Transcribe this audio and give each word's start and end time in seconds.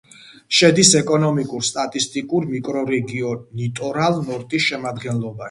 შედის 0.59 0.93
ეკონომიკურ-სტატისტიკურ 0.99 2.47
მიკრორეგიონ 2.55 3.45
ლიტორალ-ნორტის 3.61 4.69
შემადგენლობაში. 4.73 5.37